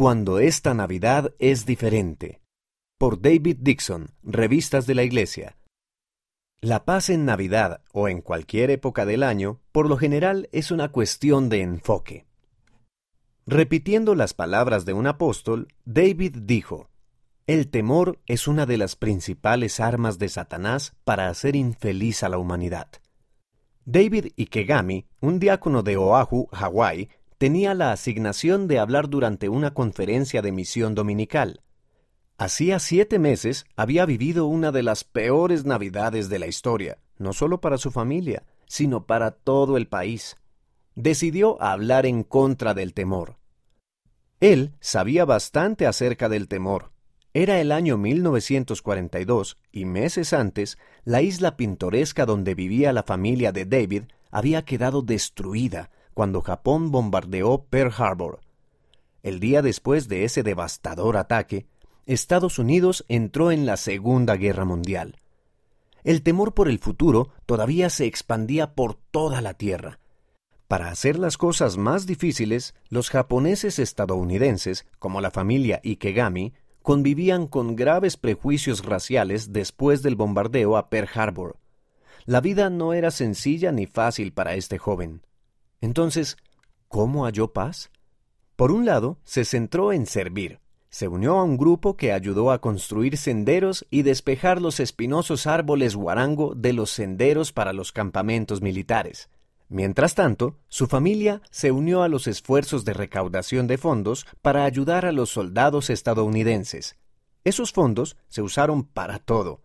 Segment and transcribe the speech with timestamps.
[0.00, 2.40] Cuando esta Navidad es diferente.
[2.96, 5.58] Por David Dixon, Revistas de la Iglesia.
[6.62, 10.90] La paz en Navidad o en cualquier época del año, por lo general, es una
[10.90, 12.24] cuestión de enfoque.
[13.46, 16.88] Repitiendo las palabras de un apóstol, David dijo,
[17.46, 22.38] El temor es una de las principales armas de Satanás para hacer infeliz a la
[22.38, 22.88] humanidad.
[23.84, 27.10] David Ikegami, un diácono de Oahu, Hawái,
[27.40, 31.62] tenía la asignación de hablar durante una conferencia de misión dominical.
[32.36, 37.62] Hacía siete meses había vivido una de las peores navidades de la historia, no solo
[37.62, 40.36] para su familia, sino para todo el país.
[40.96, 43.38] Decidió hablar en contra del temor.
[44.40, 46.92] Él sabía bastante acerca del temor.
[47.32, 53.64] Era el año 1942 y meses antes, la isla pintoresca donde vivía la familia de
[53.64, 58.40] David había quedado destruida cuando Japón bombardeó Pearl Harbor.
[59.22, 61.64] El día después de ese devastador ataque,
[62.04, 65.16] Estados Unidos entró en la Segunda Guerra Mundial.
[66.04, 69.98] El temor por el futuro todavía se expandía por toda la Tierra.
[70.68, 76.52] Para hacer las cosas más difíciles, los japoneses estadounidenses, como la familia Ikegami,
[76.82, 81.56] convivían con graves prejuicios raciales después del bombardeo a Pearl Harbor.
[82.26, 85.22] La vida no era sencilla ni fácil para este joven.
[85.80, 86.36] Entonces,
[86.88, 87.90] ¿cómo halló paz?
[88.56, 90.60] Por un lado, se centró en servir.
[90.90, 95.94] Se unió a un grupo que ayudó a construir senderos y despejar los espinosos árboles
[95.94, 99.30] guarango de los senderos para los campamentos militares.
[99.68, 105.06] Mientras tanto, su familia se unió a los esfuerzos de recaudación de fondos para ayudar
[105.06, 106.96] a los soldados estadounidenses.
[107.44, 109.60] Esos fondos se usaron para todo,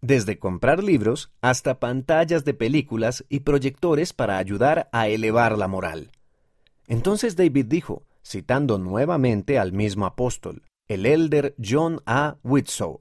[0.00, 6.10] desde comprar libros hasta pantallas de películas y proyectores para ayudar a elevar la moral.
[6.86, 12.36] Entonces David dijo, citando nuevamente al mismo apóstol, el elder John A.
[12.42, 12.98] Whitsoe,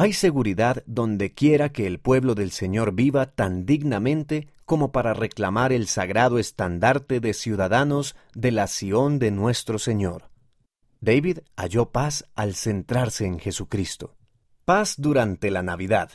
[0.00, 5.72] hay seguridad donde quiera que el pueblo del Señor viva tan dignamente como para reclamar
[5.72, 10.30] el sagrado estandarte de ciudadanos de la Sión de nuestro Señor.
[11.00, 14.14] David halló paz al centrarse en Jesucristo.
[14.68, 16.10] Paz durante la Navidad.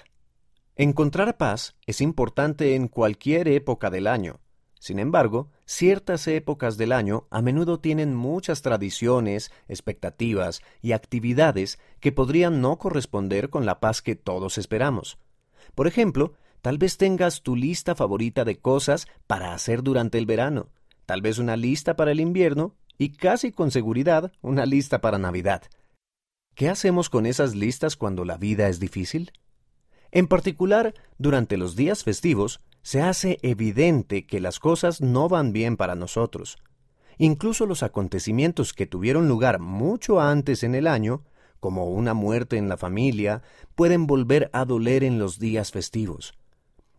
[0.76, 4.42] Encontrar paz es importante en cualquier época del año.
[4.78, 12.12] Sin embargo, ciertas épocas del año a menudo tienen muchas tradiciones, expectativas y actividades que
[12.12, 15.18] podrían no corresponder con la paz que todos esperamos.
[15.74, 20.70] Por ejemplo, tal vez tengas tu lista favorita de cosas para hacer durante el verano,
[21.08, 25.64] tal vez una lista para el invierno y casi con seguridad una lista para Navidad.
[26.56, 29.32] ¿Qué hacemos con esas listas cuando la vida es difícil?
[30.12, 35.78] En particular, durante los días festivos, se hace evidente que las cosas no van bien
[35.78, 36.60] para nosotros.
[37.18, 41.24] Incluso los acontecimientos que tuvieron lugar mucho antes en el año,
[41.60, 43.42] como una muerte en la familia,
[43.74, 46.34] pueden volver a doler en los días festivos.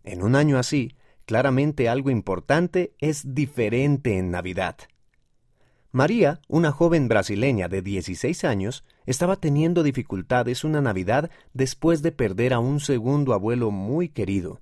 [0.03, 4.77] En un año así, claramente algo importante es diferente en Navidad.
[5.95, 12.53] María, una joven brasileña de 16 años, estaba teniendo dificultades una Navidad después de perder
[12.53, 14.61] a un segundo abuelo muy querido.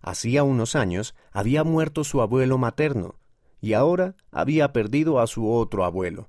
[0.00, 3.16] Hacía unos años había muerto su abuelo materno,
[3.60, 6.28] y ahora había perdido a su otro abuelo.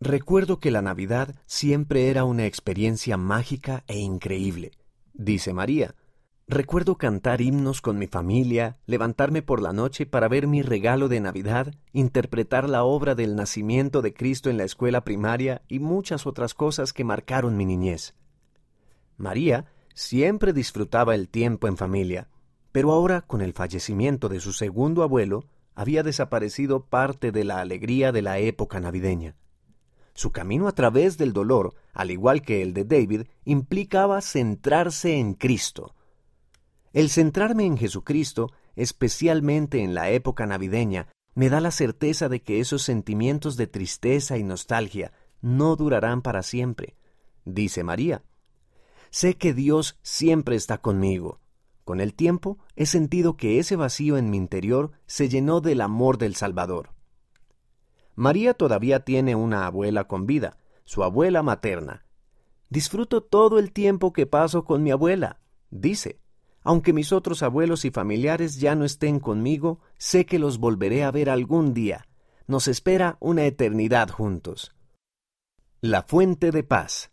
[0.00, 4.72] Recuerdo que la Navidad siempre era una experiencia mágica e increíble,
[5.14, 5.94] dice María,
[6.52, 11.20] Recuerdo cantar himnos con mi familia, levantarme por la noche para ver mi regalo de
[11.20, 16.54] Navidad, interpretar la obra del nacimiento de Cristo en la escuela primaria y muchas otras
[16.54, 18.16] cosas que marcaron mi niñez.
[19.16, 22.26] María siempre disfrutaba el tiempo en familia,
[22.72, 25.44] pero ahora, con el fallecimiento de su segundo abuelo,
[25.76, 29.36] había desaparecido parte de la alegría de la época navideña.
[30.14, 35.34] Su camino a través del dolor, al igual que el de David, implicaba centrarse en
[35.34, 35.94] Cristo,
[36.92, 42.60] el centrarme en Jesucristo, especialmente en la época navideña, me da la certeza de que
[42.60, 46.96] esos sentimientos de tristeza y nostalgia no durarán para siempre,
[47.44, 48.22] dice María.
[49.10, 51.40] Sé que Dios siempre está conmigo.
[51.84, 56.18] Con el tiempo he sentido que ese vacío en mi interior se llenó del amor
[56.18, 56.90] del Salvador.
[58.14, 62.04] María todavía tiene una abuela con vida, su abuela materna.
[62.68, 65.40] Disfruto todo el tiempo que paso con mi abuela,
[65.70, 66.20] dice.
[66.62, 71.10] Aunque mis otros abuelos y familiares ya no estén conmigo, sé que los volveré a
[71.10, 72.06] ver algún día.
[72.46, 74.74] Nos espera una eternidad juntos.
[75.80, 77.10] La fuente de paz.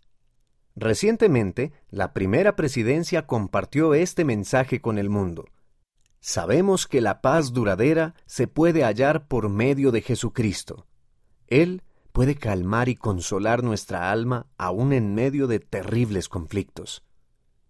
[0.76, 5.46] Recientemente, la primera presidencia compartió este mensaje con el mundo.
[6.20, 10.86] Sabemos que la paz duradera se puede hallar por medio de Jesucristo.
[11.48, 17.07] Él puede calmar y consolar nuestra alma aún en medio de terribles conflictos.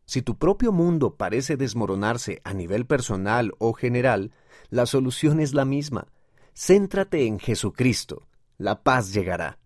[0.08, 4.32] Si tu propio mundo parece desmoronarse a nivel personal o general,
[4.70, 6.08] la solución es la misma.
[6.56, 8.26] Céntrate en Jesucristo.
[8.58, 9.56] La paz llegará.